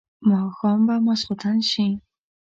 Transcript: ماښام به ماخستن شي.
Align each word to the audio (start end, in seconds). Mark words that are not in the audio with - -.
ماښام 0.29 0.79
به 0.87 0.95
ماخستن 1.05 1.57
شي. 1.69 1.87